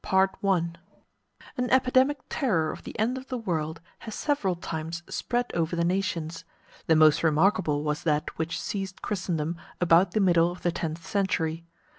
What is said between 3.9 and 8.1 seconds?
has several times spread over the nations. The most remarkable was